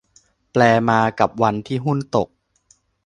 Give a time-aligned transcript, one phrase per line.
[0.51, 2.27] แปลมา กับวันที่หุ้นตก